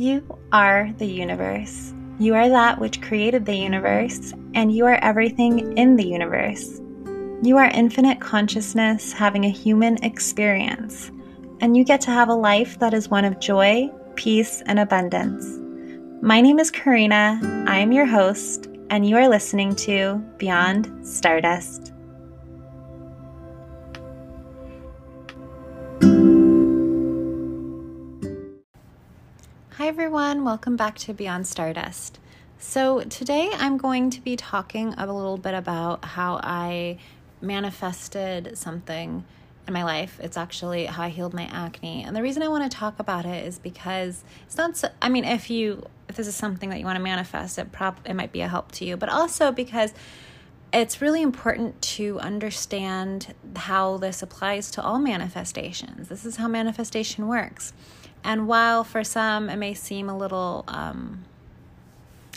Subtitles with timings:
[0.00, 1.92] You are the universe.
[2.18, 6.80] You are that which created the universe, and you are everything in the universe.
[7.42, 11.10] You are infinite consciousness having a human experience,
[11.60, 15.58] and you get to have a life that is one of joy, peace, and abundance.
[16.22, 17.38] My name is Karina.
[17.68, 21.89] I am your host, and you are listening to Beyond Stardust.
[29.90, 30.44] Everyone.
[30.44, 32.20] Welcome back to Beyond Stardust.
[32.60, 36.98] So, today I'm going to be talking a little bit about how I
[37.40, 39.24] manifested something
[39.66, 40.20] in my life.
[40.22, 42.04] It's actually how I healed my acne.
[42.04, 45.08] And the reason I want to talk about it is because it's not so, I
[45.08, 48.14] mean, if you if this is something that you want to manifest, it prop it
[48.14, 49.92] might be a help to you, but also because
[50.72, 56.08] it's really important to understand how this applies to all manifestations.
[56.08, 57.72] This is how manifestation works.
[58.22, 61.24] And while for some it may seem a little, um,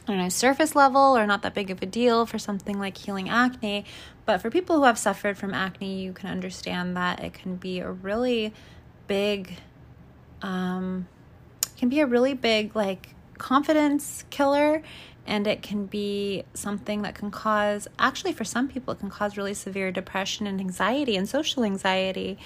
[0.07, 2.97] I don't know, surface level or not that big of a deal for something like
[2.97, 3.85] healing acne,
[4.25, 7.79] but for people who have suffered from acne, you can understand that it can be
[7.79, 8.53] a really
[9.07, 9.57] big,
[10.41, 11.07] um,
[11.77, 14.81] can be a really big like confidence killer.
[15.25, 19.37] And it can be something that can cause actually for some people it can cause
[19.37, 22.37] really severe depression and anxiety and social anxiety.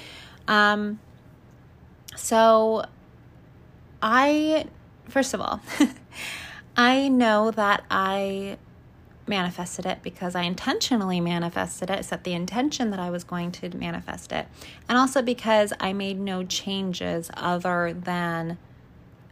[0.47, 0.99] Um,
[2.15, 2.85] so
[4.01, 4.65] I,
[5.09, 5.61] first of all,
[6.77, 8.57] I know that I
[9.27, 13.75] manifested it because I intentionally manifested it, set the intention that I was going to
[13.75, 14.47] manifest it,
[14.87, 18.57] and also because I made no changes other than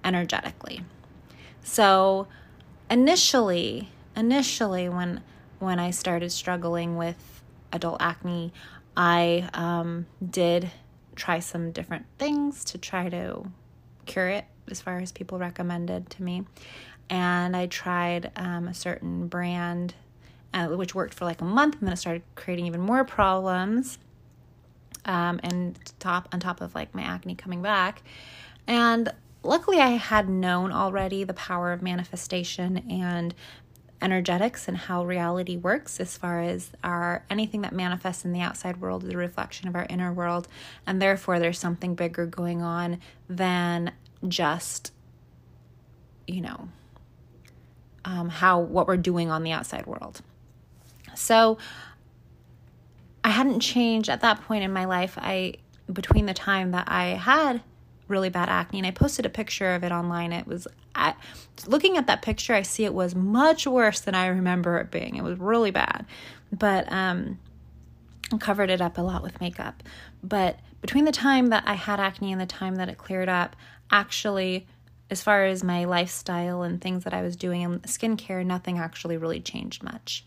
[0.03, 0.83] energetically.
[1.63, 2.27] So,
[2.89, 5.21] initially, initially when
[5.59, 8.51] when I started struggling with adult acne,
[8.97, 10.69] I um, did
[11.15, 13.49] try some different things to try to
[14.05, 16.43] cure it as far as people recommended to me.
[17.09, 19.93] And I tried um, a certain brand,
[20.53, 23.99] uh, which worked for like a month, and then it started creating even more problems.
[25.05, 28.01] Um, and top on top of like my acne coming back,
[28.65, 29.13] and
[29.43, 33.35] luckily I had known already the power of manifestation and
[34.01, 38.81] energetics and how reality works as far as our anything that manifests in the outside
[38.81, 40.47] world is a reflection of our inner world
[40.85, 43.91] and therefore there's something bigger going on than
[44.27, 44.91] just,
[46.27, 46.69] you know,
[48.03, 50.21] um, how what we're doing on the outside world.
[51.15, 51.57] So
[53.23, 55.17] I hadn't changed at that point in my life.
[55.17, 55.55] I
[55.91, 57.61] between the time that I had
[58.07, 60.31] really bad acne and I posted a picture of it online.
[60.31, 60.67] It was
[61.67, 65.15] looking at that picture, I see it was much worse than I remember it being.
[65.15, 66.05] It was really bad,
[66.51, 67.39] but um,
[68.31, 69.83] I covered it up a lot with makeup.
[70.23, 73.55] But between the time that I had acne and the time that it cleared up,
[73.91, 74.67] actually,
[75.09, 79.17] as far as my lifestyle and things that I was doing in skincare, nothing actually
[79.17, 80.25] really changed much.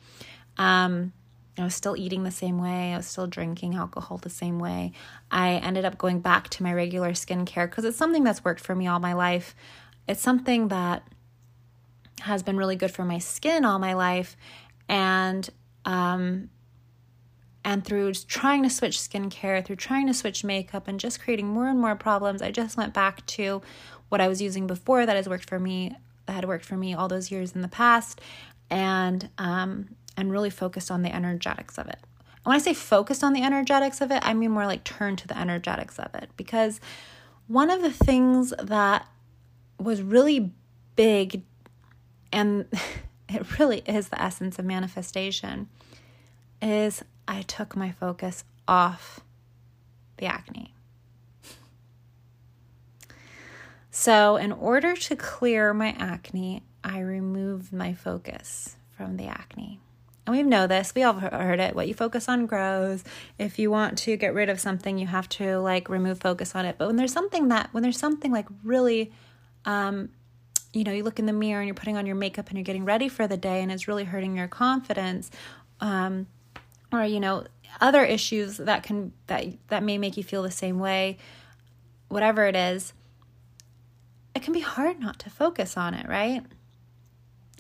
[0.56, 1.12] Um,
[1.58, 2.92] I was still eating the same way.
[2.92, 4.92] I was still drinking alcohol the same way.
[5.30, 8.74] I ended up going back to my regular skincare because it's something that's worked for
[8.74, 9.54] me all my life.
[10.06, 11.02] It's something that
[12.20, 14.36] has been really good for my skin all my life.
[14.88, 15.48] And
[15.84, 16.50] um,
[17.64, 21.68] and through trying to switch skincare, through trying to switch makeup, and just creating more
[21.68, 23.62] and more problems, I just went back to
[24.08, 25.94] what I was using before that has worked for me,
[26.26, 28.20] that had worked for me all those years in the past,
[28.70, 31.98] and um, and really focused on the energetics of it.
[32.44, 35.28] When I say focused on the energetics of it, I mean more like turn to
[35.28, 36.80] the energetics of it because
[37.46, 39.06] one of the things that
[39.78, 40.52] was really
[40.96, 41.42] big
[42.32, 42.66] and
[43.28, 45.68] it really is the essence of manifestation
[46.62, 49.20] is I took my focus off
[50.16, 50.74] the acne.
[53.90, 59.80] So, in order to clear my acne, I removed my focus from the acne.
[60.26, 61.74] And we know this, we all heard it.
[61.74, 63.02] What you focus on grows.
[63.38, 66.64] If you want to get rid of something, you have to like remove focus on
[66.64, 66.76] it.
[66.78, 69.12] But when there's something that, when there's something like really,
[69.64, 70.10] um,
[70.72, 72.64] you know, you look in the mirror and you're putting on your makeup and you're
[72.64, 75.30] getting ready for the day and it's really hurting your confidence,
[75.80, 76.26] um,
[76.92, 77.44] or you know
[77.80, 81.18] other issues that can that that may make you feel the same way
[82.08, 82.92] whatever it is
[84.34, 86.44] it can be hard not to focus on it right?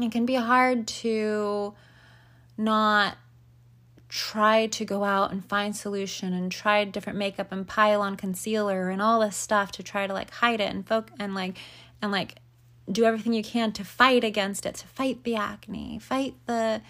[0.00, 1.74] It can be hard to
[2.56, 3.16] not
[4.08, 8.90] try to go out and find solution and try different makeup and pile on concealer
[8.90, 11.58] and all this stuff to try to like hide it and folk and like
[12.00, 12.36] and like
[12.90, 16.80] do everything you can to fight against it to fight the acne fight the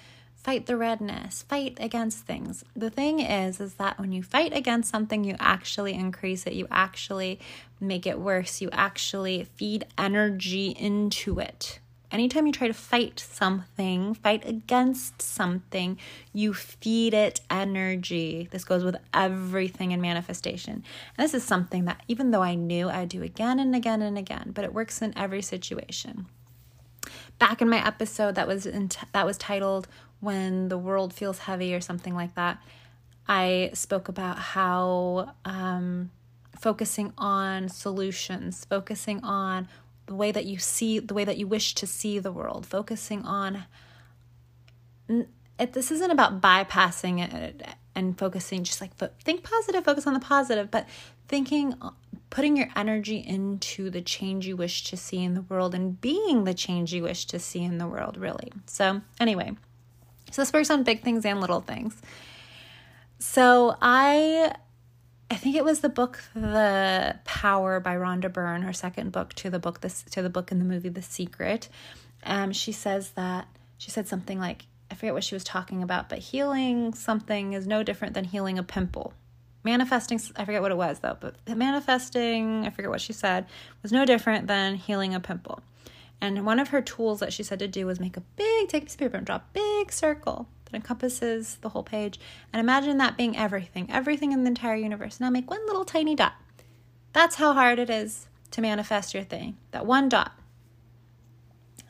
[0.48, 2.64] fight the redness, fight against things.
[2.74, 6.54] The thing is is that when you fight against something, you actually increase it.
[6.54, 7.38] You actually
[7.80, 8.62] make it worse.
[8.62, 11.80] You actually feed energy into it.
[12.10, 15.98] Anytime you try to fight something, fight against something,
[16.32, 18.48] you feed it energy.
[18.50, 20.82] This goes with everything in manifestation.
[21.18, 24.16] And this is something that even though I knew I'd do again and again and
[24.16, 26.24] again, but it works in every situation.
[27.38, 29.86] Back in my episode that was in t- that was titled
[30.20, 32.62] when the world feels heavy or something like that,
[33.28, 36.10] I spoke about how um,
[36.58, 39.68] focusing on solutions, focusing on
[40.06, 43.24] the way that you see, the way that you wish to see the world, focusing
[43.24, 43.64] on.
[45.08, 50.20] It, this isn't about bypassing it and focusing just like think positive, focus on the
[50.20, 50.88] positive, but
[51.28, 51.74] thinking,
[52.30, 56.44] putting your energy into the change you wish to see in the world and being
[56.44, 58.52] the change you wish to see in the world, really.
[58.66, 59.56] So, anyway,
[60.30, 61.96] so this works on big things and little things.
[63.18, 64.54] So I
[65.30, 69.50] I think it was the book The Power by Rhonda Byrne, her second book to
[69.50, 71.68] the book this to the book in the movie The Secret.
[72.24, 73.46] Um, she says that
[73.76, 77.66] she said something like I forget what she was talking about, but healing something is
[77.66, 79.12] no different than healing a pimple.
[79.64, 83.46] Manifesting, I forget what it was though, but manifesting, I forget what she said,
[83.82, 85.60] was no different than healing a pimple.
[86.20, 88.82] And one of her tools that she said to do was make a big, take
[88.82, 92.18] a piece of paper and draw a big circle that encompasses the whole page.
[92.52, 95.20] And imagine that being everything, everything in the entire universe.
[95.20, 96.34] Now make one little tiny dot.
[97.12, 100.32] That's how hard it is to manifest your thing, that one dot.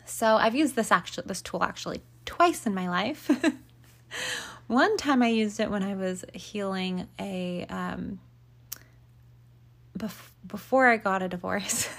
[0.05, 3.31] So I've used this actually this tool actually twice in my life.
[4.67, 8.21] one time I used it when I was healing a um,
[9.97, 11.89] bef- before I got a divorce.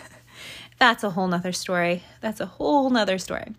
[0.80, 2.04] that's a whole nother story.
[2.22, 3.54] That's a whole nother story.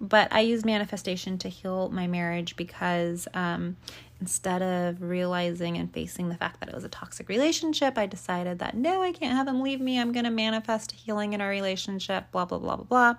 [0.00, 3.76] But I used manifestation to heal my marriage because um,
[4.20, 8.58] instead of realizing and facing the fact that it was a toxic relationship, I decided
[8.58, 10.00] that no, I can't have him leave me.
[10.00, 13.14] I'm going to manifest healing in our relationship, blah, blah, blah, blah, blah.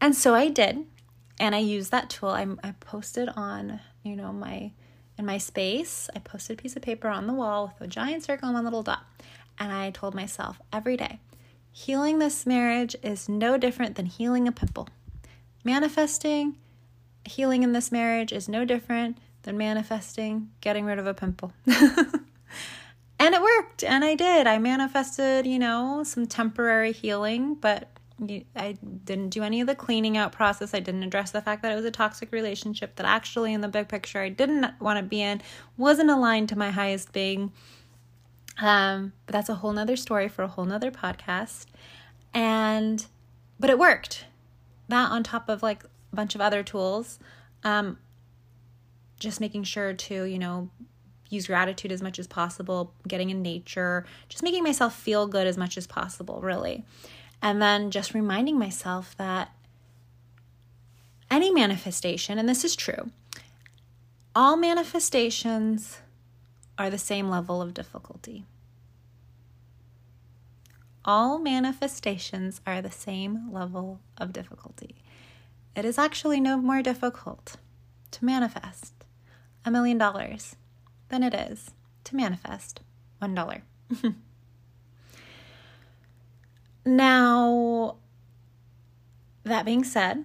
[0.00, 0.84] And so I did.
[1.38, 2.30] And I used that tool.
[2.30, 4.72] I, I posted on, you know, my
[5.18, 8.24] in my space, I posted a piece of paper on the wall with a giant
[8.24, 9.04] circle and one little dot.
[9.58, 11.20] And I told myself every day,
[11.72, 14.88] Healing this marriage is no different than healing a pimple.
[15.64, 16.56] Manifesting
[17.24, 21.52] healing in this marriage is no different than manifesting getting rid of a pimple.
[21.66, 24.46] and it worked, and I did.
[24.46, 27.88] I manifested, you know, some temporary healing, but
[28.54, 30.74] I didn't do any of the cleaning out process.
[30.74, 33.68] I didn't address the fact that it was a toxic relationship that actually, in the
[33.68, 35.42] big picture, I didn't want to be in,
[35.76, 37.52] wasn't aligned to my highest being.
[38.60, 41.66] Um, but that's a whole nother story for a whole nother podcast.
[42.34, 43.06] And,
[43.58, 44.26] but it worked.
[44.88, 47.18] That on top of like a bunch of other tools.
[47.64, 47.98] Um,
[49.18, 50.68] just making sure to, you know,
[51.30, 55.56] use gratitude as much as possible, getting in nature, just making myself feel good as
[55.56, 56.84] much as possible, really.
[57.40, 59.50] And then just reminding myself that
[61.30, 63.10] any manifestation, and this is true,
[64.34, 66.00] all manifestations
[66.78, 68.44] are the same level of difficulty.
[71.04, 74.96] All manifestations are the same level of difficulty.
[75.74, 77.56] It is actually no more difficult
[78.12, 78.94] to manifest
[79.64, 80.56] a million dollars
[81.08, 81.72] than it is
[82.04, 82.80] to manifest
[83.18, 83.62] one dollar.
[86.84, 87.96] now,
[89.44, 90.24] that being said,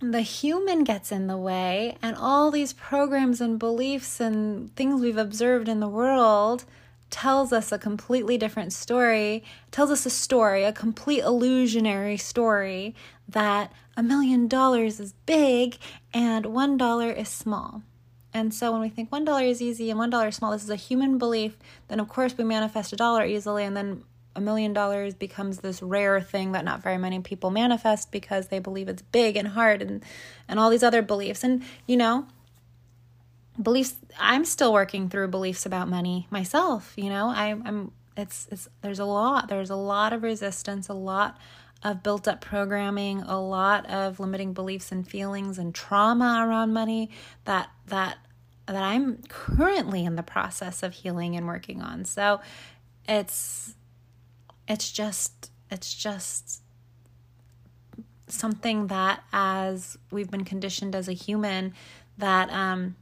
[0.00, 5.18] the human gets in the way, and all these programs and beliefs and things we've
[5.18, 6.64] observed in the world
[7.10, 12.94] tells us a completely different story, tells us a story, a complete illusionary story
[13.28, 15.76] that a million dollars is big
[16.14, 17.82] and one dollar is small.
[18.32, 20.62] And so when we think one dollar is easy and one dollar is small, this
[20.62, 24.04] is a human belief, then of course we manifest a dollar easily and then
[24.36, 28.58] a million dollars becomes this rare thing that not very many people manifest because they
[28.58, 30.04] believe it's big and hard and
[30.48, 31.44] and all these other beliefs.
[31.44, 32.26] And you know
[33.60, 37.28] beliefs i'm still working through beliefs about money myself you know?
[37.28, 41.36] I, i'm it's it's there's a lot there's a lot of resistance a lot
[41.82, 47.10] of built up programming a lot of limiting beliefs and feelings and trauma around money
[47.44, 48.18] that that
[48.72, 52.04] that i'm currently in the process of healing and working on.
[52.04, 52.40] So
[53.08, 53.74] it's
[54.70, 56.62] it's just it's just
[58.28, 61.74] something that as we've been conditioned as a human
[62.16, 62.94] that um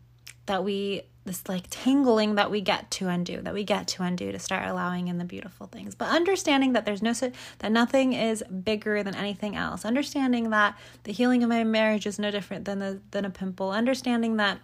[0.46, 4.32] that we this like tingling that we get to undo, that we get to undo
[4.32, 5.94] to start allowing in the beautiful things.
[5.94, 9.84] But understanding that there's no that nothing is bigger than anything else.
[9.84, 13.70] Understanding that the healing of my marriage is no different than the than a pimple.
[13.70, 14.58] Understanding that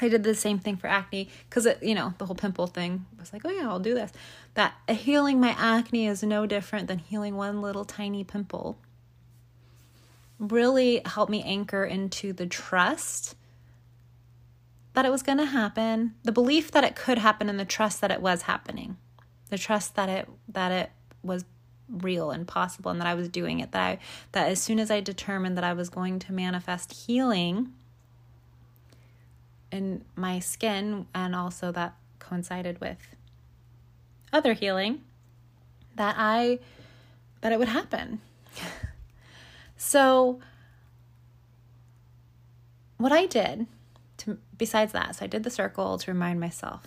[0.00, 3.06] I did the same thing for acne because it, you know, the whole pimple thing
[3.18, 4.12] was like, oh yeah, I'll do this.
[4.54, 8.78] That uh, healing my acne is no different than healing one little tiny pimple.
[10.38, 13.34] Really helped me anchor into the trust
[14.94, 18.00] that it was going to happen, the belief that it could happen and the trust
[18.00, 18.96] that it was happening.
[19.50, 20.90] The trust that it that it
[21.22, 21.44] was
[21.88, 23.98] real and possible and that I was doing it that I
[24.30, 27.72] that as soon as I determined that I was going to manifest healing
[29.70, 32.98] in my skin and also that coincided with
[34.32, 35.02] other healing
[35.96, 36.58] that I
[37.40, 38.20] that it would happen.
[39.76, 40.40] so
[42.96, 43.66] what I did
[44.18, 46.86] to besides that, so I did the circle to remind myself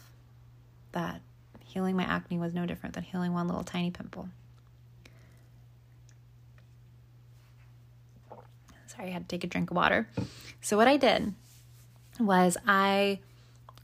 [0.92, 1.22] that
[1.66, 4.30] healing my acne was no different than healing one little tiny pimple.
[8.88, 10.08] Sorry, I had to take a drink of water.
[10.62, 11.34] So what I did
[12.20, 13.20] was I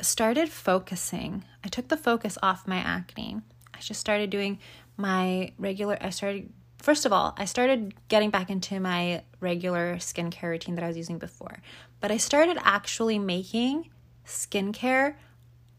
[0.02, 1.44] started focusing.
[1.64, 3.42] I took the focus off my acne.
[3.74, 4.60] I just started doing
[4.98, 10.50] my regular I started first of all, I started getting back into my regular skincare
[10.50, 11.60] routine that I was using before.
[12.00, 13.90] But I started actually making
[14.26, 15.16] skincare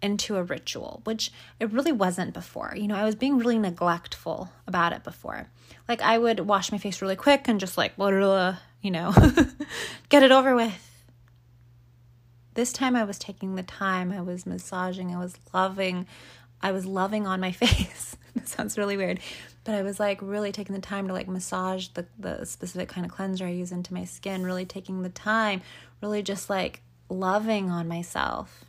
[0.02, 2.73] into a ritual, which it really wasn't before.
[2.76, 5.49] You know, I was being really neglectful about it before.
[5.88, 9.12] Like I would wash my face really quick and just like, you know,
[10.09, 10.89] get it over with.
[12.54, 16.07] This time I was taking the time, I was massaging, I was loving,
[16.61, 18.16] I was loving on my face.
[18.35, 19.21] it sounds really weird,
[19.64, 23.04] but I was like really taking the time to like massage the the specific kind
[23.04, 25.62] of cleanser I use into my skin, really taking the time,
[26.02, 28.64] really just like loving on myself.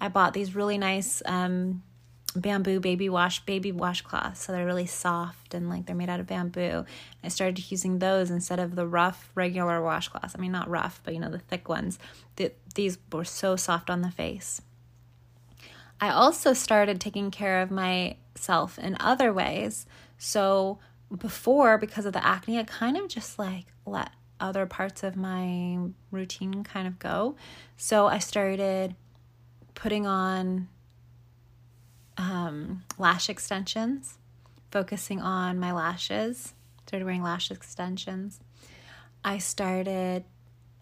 [0.00, 1.82] I bought these really nice um,
[2.36, 6.26] bamboo baby wash baby washcloths, so they're really soft and like they're made out of
[6.26, 6.84] bamboo.
[7.24, 10.34] I started using those instead of the rough regular washcloths.
[10.36, 11.98] I mean, not rough, but you know the thick ones.
[12.36, 14.60] The, these were so soft on the face.
[16.00, 19.86] I also started taking care of myself in other ways.
[20.16, 20.78] So
[21.14, 25.78] before, because of the acne, I kind of just like let other parts of my
[26.10, 27.36] routine kind of go.
[27.76, 28.94] So I started
[29.74, 30.68] putting on
[32.16, 34.18] um, lash extensions,
[34.70, 36.54] focusing on my lashes,
[36.86, 38.40] started wearing lash extensions.
[39.24, 40.24] I started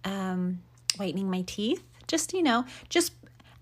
[0.05, 0.63] um,
[0.97, 3.13] whitening my teeth, just, you know, just,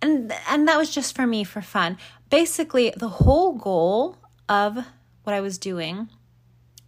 [0.03, 1.99] and, and that was just for me for fun.
[2.31, 4.17] Basically, the whole goal
[4.49, 4.79] of
[5.25, 6.09] what I was doing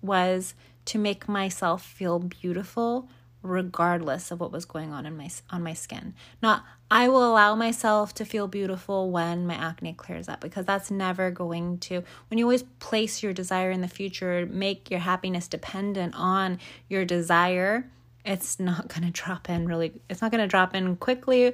[0.01, 0.55] was
[0.87, 3.09] to make myself feel beautiful
[3.42, 6.14] regardless of what was going on in my on my skin.
[6.42, 10.90] Not I will allow myself to feel beautiful when my acne clears up because that's
[10.90, 15.49] never going to when you always place your desire in the future, make your happiness
[15.49, 17.90] dependent on your desire,
[18.25, 21.52] it's not going to drop in really it's not going to drop in quickly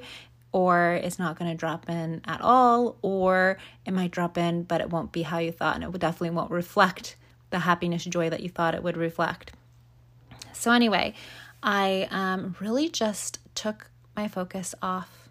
[0.51, 4.81] or it's not going to drop in at all or it might drop in but
[4.81, 7.15] it won't be how you thought and it definitely won't reflect
[7.55, 9.53] the happiness, joy that you thought it would reflect.
[10.51, 11.13] So, anyway,
[11.65, 15.29] I um, really just took my focus off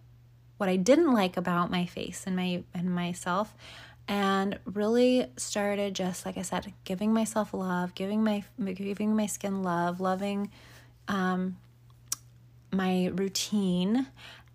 [0.56, 3.54] what I didn't like about my face and my and myself
[4.08, 9.62] and really started just like I said giving myself love giving my giving my skin
[9.62, 10.50] love loving
[11.08, 11.56] um,
[12.70, 14.08] my routine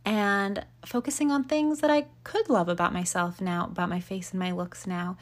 [0.05, 4.39] and focusing on things that I could love about myself now about my face and
[4.39, 5.17] my looks now.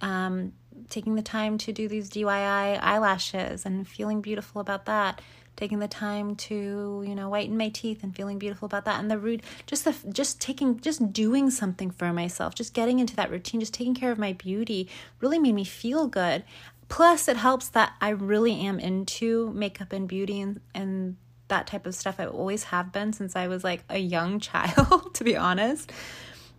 [0.00, 0.52] Um,
[0.88, 5.20] taking the time to do these DIY eyelashes and feeling beautiful about that
[5.56, 9.10] taking the time to you know whiten my teeth and feeling beautiful about that and
[9.10, 13.30] the root just the just taking just doing something for myself just getting into that
[13.30, 14.88] routine just taking care of my beauty
[15.20, 16.42] really made me feel good
[16.88, 21.16] plus it helps that i really am into makeup and beauty and, and
[21.48, 25.14] that type of stuff i always have been since i was like a young child
[25.14, 25.92] to be honest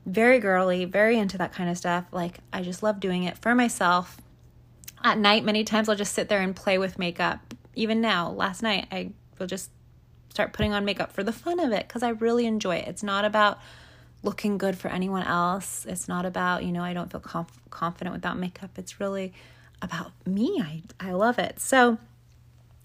[0.06, 2.06] very girly, very into that kind of stuff.
[2.12, 4.18] Like, I just love doing it for myself.
[5.04, 7.53] At night, many times I'll just sit there and play with makeup.
[7.76, 9.72] Even now, last night, I will just
[10.30, 12.88] start putting on makeup for the fun of it because I really enjoy it.
[12.88, 13.60] It's not about
[14.24, 15.86] looking good for anyone else.
[15.88, 18.72] It's not about, you know, I don't feel conf- confident without makeup.
[18.78, 19.34] It's really
[19.82, 20.62] about me.
[20.62, 21.60] I, I love it.
[21.60, 21.98] So,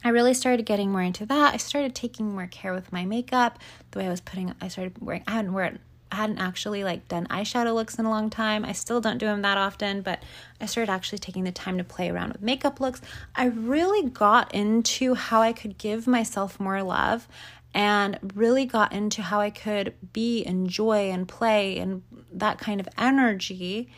[0.05, 1.55] I really started getting more into that.
[1.55, 3.59] I started taking more care with my makeup,
[3.91, 5.81] the way I was putting I started wearing I hadn't worn
[6.11, 8.65] I hadn't actually like done eyeshadow looks in a long time.
[8.65, 10.23] I still don't do them that often, but
[10.61, 13.01] I started actually taking the time to play around with makeup looks.
[13.35, 17.29] I really got into how I could give myself more love
[17.75, 22.81] and really got into how I could be and joy and play and that kind
[22.81, 23.91] of energy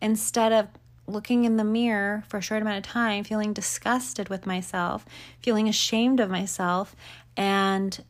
[0.00, 0.68] instead of
[1.08, 5.04] looking in the mirror for a short amount of time, feeling disgusted with myself,
[5.40, 6.96] feeling ashamed of myself,
[7.36, 8.04] and,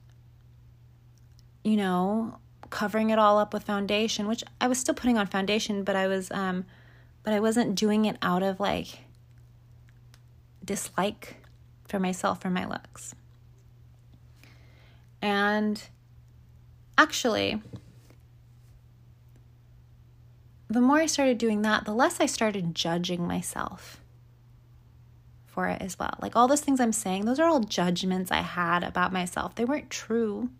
[1.64, 2.38] you know,
[2.70, 6.06] covering it all up with foundation, which I was still putting on foundation, but I
[6.06, 6.64] was, um,
[7.22, 9.00] but I wasn't doing it out of like
[10.64, 11.36] dislike
[11.86, 13.14] for myself or my looks.
[15.22, 15.82] And
[16.98, 17.60] actually,
[20.68, 24.00] the more I started doing that, the less I started judging myself
[25.46, 26.18] for it as well.
[26.20, 29.54] Like all those things I'm saying, those are all judgments I had about myself.
[29.54, 30.50] They weren't true.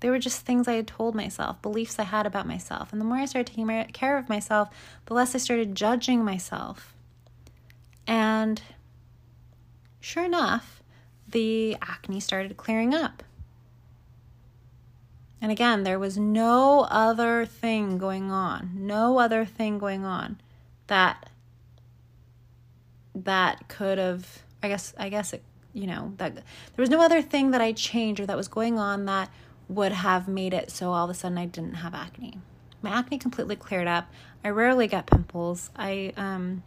[0.00, 2.92] They were just things I had told myself, beliefs I had about myself.
[2.92, 4.68] And the more I started taking care of myself,
[5.06, 6.94] the less I started judging myself.
[8.06, 8.62] And
[10.00, 10.82] sure enough,
[11.28, 13.22] the acne started clearing up.
[15.40, 20.40] And again, there was no other thing going on, no other thing going on
[20.86, 21.30] that
[23.14, 26.42] that could have I guess I guess it you know that there
[26.76, 29.28] was no other thing that I changed or that was going on that
[29.68, 32.40] would have made it so all of a sudden I didn't have acne.
[32.80, 34.10] My acne completely cleared up.
[34.44, 35.70] I rarely get pimples.
[35.76, 36.62] I um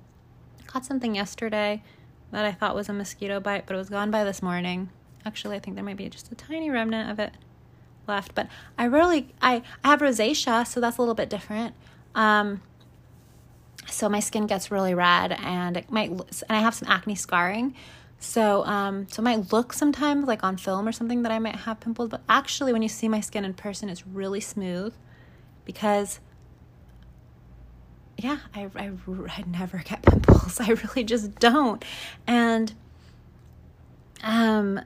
[0.67, 1.83] caught something yesterday
[2.31, 4.89] that I thought was a mosquito bite, but it was gone by this morning.
[5.25, 7.33] Actually, I think there might be just a tiny remnant of it
[8.07, 11.75] left, but I rarely I, I have rosacea, so that's a little bit different.
[12.15, 12.61] Um,
[13.87, 17.75] so my skin gets really red, and it might and I have some acne scarring.
[18.21, 21.55] So um, so it might look sometimes like on film or something that I might
[21.55, 24.93] have pimples, but actually when you see my skin in person, it's really smooth
[25.65, 26.19] because
[28.17, 28.91] yeah, I, I,
[29.27, 30.59] I never get pimples.
[30.59, 31.83] I really just don't.
[32.27, 32.73] And
[34.23, 34.79] um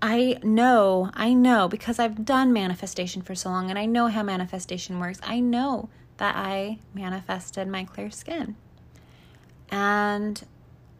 [0.00, 4.22] I know, I know because I've done manifestation for so long and I know how
[4.22, 5.20] manifestation works.
[5.22, 8.56] I know that I manifested my clear skin.
[9.70, 10.42] And,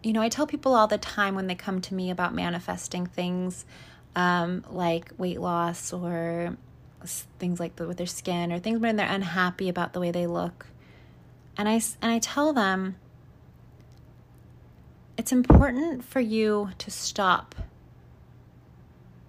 [0.07, 3.07] you know, I tell people all the time when they come to me about manifesting
[3.07, 3.67] things
[4.15, 6.57] um, like weight loss or
[7.41, 10.29] things like the, with their skin or things when they're unhappy about the way they
[10.29, 10.67] look.
[11.57, 12.95] And I, and I tell them
[15.19, 17.57] it's important for you to stop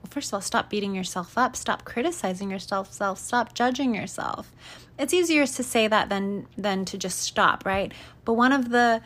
[0.01, 4.53] Well, first of all, stop beating yourself up, stop criticizing yourself, self, stop judging yourself.
[4.99, 7.91] It's easier to say that than than to just stop, right?
[8.25, 9.01] But one of the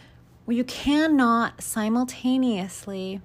[0.51, 3.21] you cannot simultaneously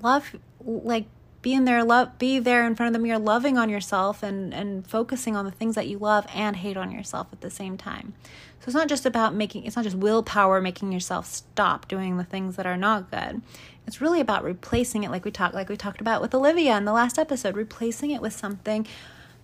[0.00, 1.06] love like
[1.42, 4.54] be in there love be there in front of the mirror loving on yourself and
[4.54, 7.76] and focusing on the things that you love and hate on yourself at the same
[7.76, 8.14] time.
[8.60, 12.24] So it's not just about making it's not just willpower making yourself stop doing the
[12.24, 13.42] things that are not good.
[13.86, 16.84] It's really about replacing it like we talked like we talked about with Olivia in
[16.84, 18.86] the last episode, replacing it with something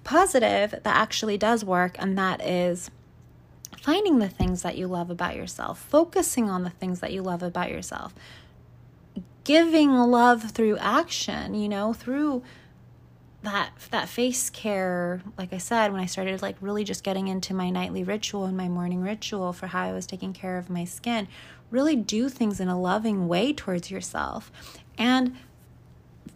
[0.05, 2.91] positive that actually does work and that is
[3.83, 7.43] finding the things that you love about yourself, focusing on the things that you love
[7.43, 8.15] about yourself.
[9.45, 12.43] Giving love through action, you know, through
[13.43, 17.55] that that face care like i said when i started like really just getting into
[17.55, 20.85] my nightly ritual and my morning ritual for how i was taking care of my
[20.85, 21.29] skin
[21.71, 24.51] really do things in a loving way towards yourself
[24.99, 25.37] and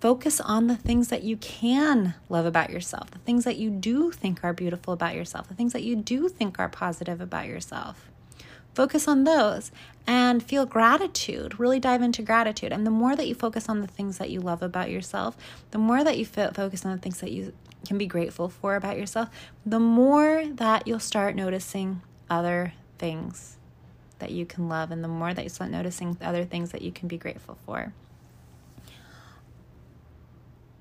[0.03, 4.11] focus on the things that you can love about yourself the things that you do
[4.11, 8.11] think are beautiful about yourself the things that you do think are positive about yourself
[8.75, 9.71] Focus on those
[10.07, 11.61] and feel gratitude.
[11.61, 12.73] Really dive into gratitude.
[12.73, 15.37] And the more that you focus on the things that you love about yourself,
[15.73, 17.53] the more that you focus on the things that you
[17.87, 19.29] can be grateful for about yourself,
[19.67, 23.57] the more that you'll start noticing other things
[24.21, 26.93] that you can love, and the more that you start noticing other things that you
[26.93, 27.93] can be grateful for.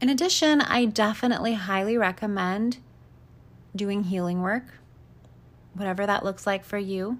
[0.01, 2.79] In addition, I definitely highly recommend
[3.75, 4.65] doing healing work,
[5.75, 7.19] whatever that looks like for you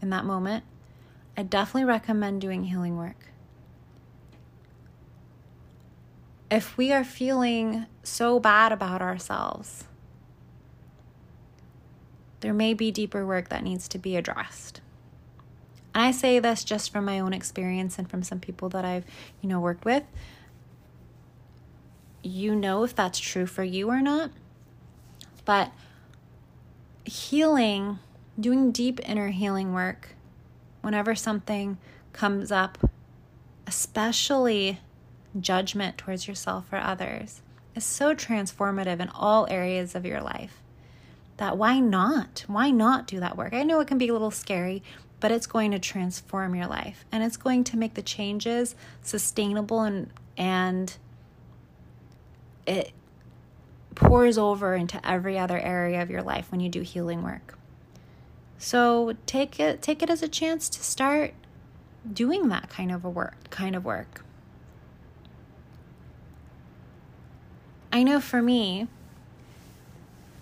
[0.00, 0.62] in that moment,
[1.36, 3.26] I definitely recommend doing healing work.
[6.50, 9.84] If we are feeling so bad about ourselves,
[12.40, 14.80] there may be deeper work that needs to be addressed.
[15.94, 19.04] And I say this just from my own experience and from some people that I've,
[19.42, 20.04] you know, worked with.
[22.22, 24.30] You know if that's true for you or not.
[25.44, 25.72] But
[27.04, 27.98] healing
[28.38, 30.10] doing deep inner healing work
[30.80, 31.78] whenever something
[32.12, 32.78] comes up,
[33.66, 34.80] especially
[35.38, 37.42] judgment towards yourself or others,
[37.74, 40.62] is so transformative in all areas of your life.
[41.36, 42.44] That why not?
[42.46, 43.54] Why not do that work?
[43.54, 44.82] I know it can be a little scary,
[45.20, 49.82] but it's going to transform your life and it's going to make the changes sustainable
[49.82, 50.96] and and
[52.70, 52.92] it
[53.94, 57.58] pours over into every other area of your life when you do healing work.
[58.58, 61.34] So take it take it as a chance to start
[62.10, 64.24] doing that kind of a work kind of work.
[67.92, 68.86] I know for me,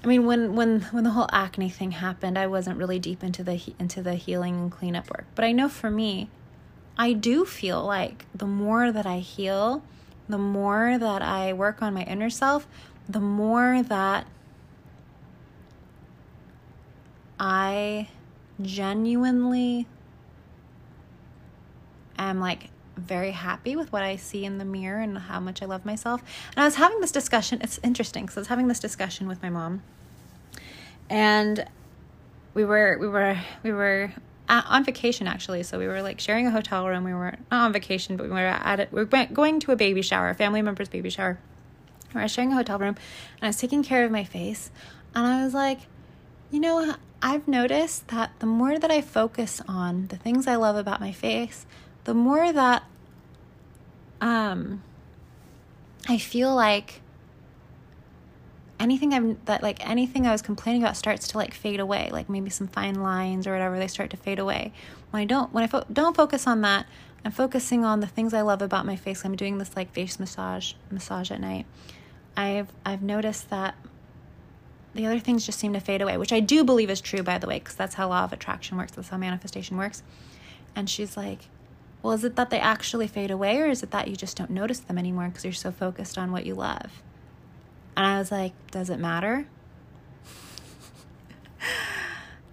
[0.04, 3.42] I mean, when when when the whole acne thing happened, I wasn't really deep into
[3.42, 5.24] the into the healing and cleanup work.
[5.34, 6.28] But I know for me,
[6.98, 9.82] I do feel like the more that I heal,
[10.28, 12.66] the more that I work on my inner self,
[13.08, 14.26] the more that
[17.40, 18.08] I
[18.60, 19.86] genuinely
[22.18, 25.66] am like very happy with what I see in the mirror and how much I
[25.66, 26.22] love myself.
[26.54, 27.60] And I was having this discussion.
[27.62, 29.82] It's interesting because I was having this discussion with my mom,
[31.08, 31.64] and
[32.54, 34.12] we were we were we were
[34.48, 35.62] at, on vacation actually.
[35.62, 37.04] So we were like sharing a hotel room.
[37.04, 38.92] We were not on vacation, but we were at it.
[38.92, 41.38] We were going to a baby shower, a family member's baby shower.
[42.14, 42.96] We were sharing a hotel room,
[43.36, 44.70] and I was taking care of my face,
[45.14, 45.80] and I was like,
[46.50, 50.76] you know, I've noticed that the more that I focus on the things I love
[50.76, 51.66] about my face,
[52.04, 52.84] the more that
[54.20, 54.82] um
[56.08, 57.02] I feel like
[58.80, 62.28] anything I'm that like anything I was complaining about starts to like fade away, like
[62.28, 64.72] maybe some fine lines or whatever they start to fade away.
[65.10, 66.86] When I don't when I fo- don't focus on that,
[67.24, 69.24] I'm focusing on the things I love about my face.
[69.24, 71.66] I'm doing this like face massage massage at night.
[72.36, 73.74] I've I've noticed that
[74.94, 77.38] the other things just seem to fade away, which I do believe is true by
[77.38, 80.02] the way, because that's how law of attraction works, that's how manifestation works.
[80.74, 81.48] And she's like,
[82.02, 84.50] well, is it that they actually fade away, or is it that you just don't
[84.50, 87.02] notice them anymore because you're so focused on what you love?
[87.98, 89.48] And I was like, does it matter?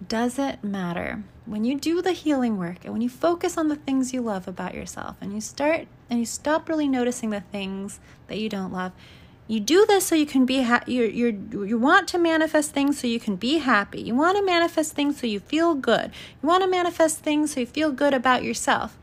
[0.07, 1.21] does it matter?
[1.45, 4.47] When you do the healing work and when you focus on the things you love
[4.47, 8.73] about yourself and you start and you stop really noticing the things that you don't
[8.73, 8.91] love,
[9.47, 10.93] you do this so you can be happy.
[10.93, 14.01] You you you want to manifest things so you can be happy.
[14.01, 16.09] You want to manifest things so you feel good.
[16.41, 18.97] You want to manifest things so you feel good about yourself.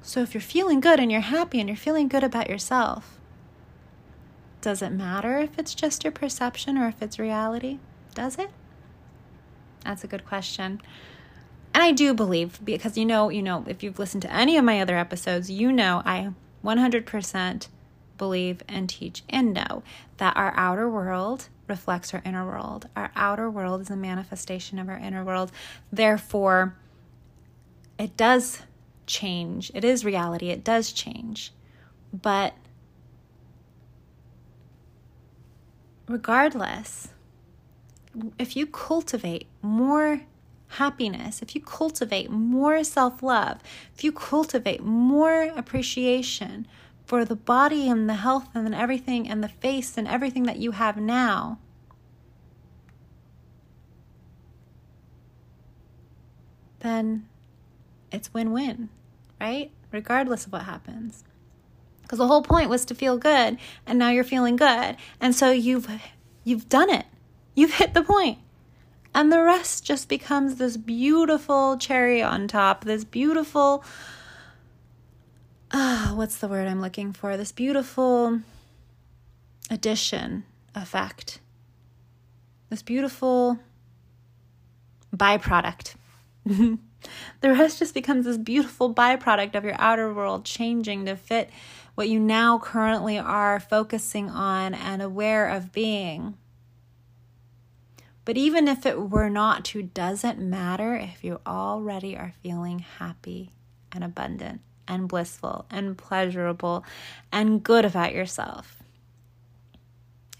[0.00, 3.13] So if you're feeling good and you're happy and you're feeling good about yourself,
[4.64, 7.78] does it matter if it's just your perception or if it's reality?
[8.14, 8.48] Does it?
[9.84, 10.80] That's a good question.
[11.74, 14.64] And I do believe because you know, you know, if you've listened to any of
[14.64, 16.30] my other episodes, you know I
[16.64, 17.68] 100%
[18.16, 19.82] believe and teach and know
[20.16, 22.88] that our outer world reflects our inner world.
[22.96, 25.52] Our outer world is a manifestation of our inner world.
[25.92, 26.74] Therefore,
[27.98, 28.62] it does
[29.06, 29.70] change.
[29.74, 31.52] It is reality, it does change.
[32.14, 32.54] But
[36.08, 37.08] regardless,
[38.38, 40.22] if you cultivate more
[40.68, 43.60] happiness, if you cultivate more self love,
[43.94, 46.66] if you cultivate more appreciation
[47.06, 50.72] for the body and the health and everything and the face and everything that you
[50.72, 51.58] have now,
[56.80, 57.26] then
[58.12, 58.88] it's win win,
[59.40, 59.70] right?
[59.90, 61.24] Regardless of what happens.
[62.14, 64.96] Because the whole point was to feel good, and now you're feeling good.
[65.20, 65.90] And so you've
[66.44, 67.06] you've done it.
[67.56, 68.38] You've hit the point.
[69.12, 73.82] And the rest just becomes this beautiful cherry on top, this beautiful
[75.72, 77.36] uh, what's the word I'm looking for?
[77.36, 78.42] This beautiful
[79.68, 81.40] addition effect.
[82.70, 83.58] This beautiful
[85.12, 85.96] byproduct.
[87.40, 91.50] The rest just becomes this beautiful byproduct of your outer world changing to fit
[91.94, 96.36] what you now currently are focusing on and aware of being.
[98.24, 103.50] But even if it were not to, doesn't matter if you already are feeling happy
[103.92, 106.84] and abundant and blissful and pleasurable
[107.30, 108.82] and good about yourself.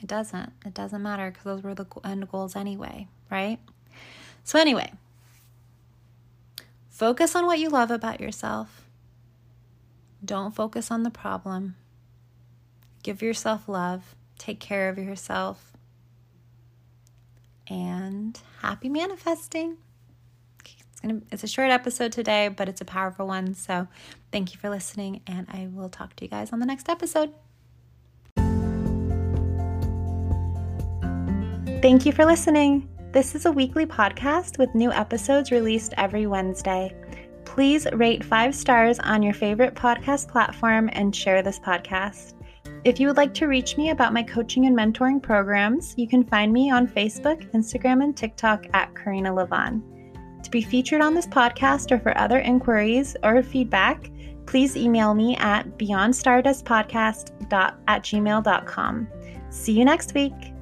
[0.01, 0.53] It doesn't.
[0.65, 3.59] It doesn't matter because those were the end goals anyway, right?
[4.45, 4.93] So, anyway,
[6.95, 8.84] Focus on what you love about yourself.
[10.25, 11.77] Don't focus on the problem.
[13.03, 14.15] Give yourself love.
[14.39, 15.73] Take care of yourself.
[17.69, 19.77] And happy manifesting.
[20.65, 23.55] It's gonna it's a short episode today, but it's a powerful one.
[23.55, 23.89] So
[24.33, 27.33] thank you for listening, and I will talk to you guys on the next episode.
[31.83, 32.89] Thank you for listening.
[33.13, 36.95] This is a weekly podcast with new episodes released every Wednesday.
[37.45, 42.35] Please rate five stars on your favorite podcast platform and share this podcast.
[42.85, 46.25] If you would like to reach me about my coaching and mentoring programs, you can
[46.25, 49.83] find me on Facebook, Instagram, and TikTok at Karina Levon.
[50.43, 54.11] To be featured on this podcast or for other inquiries or feedback,
[54.47, 59.09] please email me at beyondstardustpodcast at gmail.com.
[59.51, 60.54] See you next week.